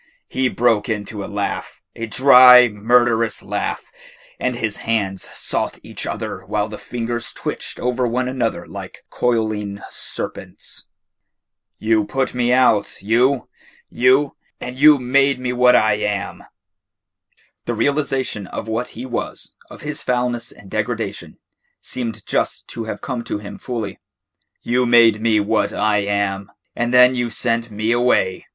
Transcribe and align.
He 0.29 0.49
broke 0.49 0.89
into 0.89 1.23
a 1.23 1.27
laugh, 1.29 1.79
a 1.95 2.07
dry, 2.07 2.67
murderous 2.67 3.43
laugh, 3.43 3.91
and 4.39 4.55
his 4.55 4.77
hands 4.77 5.29
sought 5.35 5.77
each 5.83 6.07
other 6.07 6.43
while 6.47 6.67
the 6.67 6.79
fingers 6.79 7.31
twitched 7.31 7.79
over 7.79 8.07
one 8.07 8.27
another 8.27 8.65
like 8.65 9.03
coiling 9.11 9.79
serpents. 9.91 10.85
"You 11.77 12.05
put 12.05 12.33
me 12.33 12.51
out 12.51 13.03
you 13.03 13.47
you, 13.91 14.35
and 14.59 14.79
you 14.79 14.97
made 14.97 15.39
me 15.39 15.53
what 15.53 15.75
I 15.75 15.97
am." 15.97 16.45
The 17.65 17.75
realisation 17.75 18.47
of 18.47 18.67
what 18.67 18.97
he 18.97 19.05
was, 19.05 19.53
of 19.69 19.81
his 19.81 20.01
foulness 20.01 20.51
and 20.51 20.67
degradation, 20.71 21.37
seemed 21.79 22.25
just 22.25 22.67
to 22.69 22.85
have 22.85 23.01
come 23.01 23.23
to 23.25 23.37
him 23.37 23.59
fully. 23.59 23.99
"You 24.63 24.87
made 24.87 25.21
me 25.21 25.39
what 25.39 25.71
I 25.71 25.99
am, 25.99 26.51
and 26.75 26.91
then 26.91 27.13
you 27.13 27.29
sent 27.29 27.69
me 27.69 27.91
away. 27.91 28.47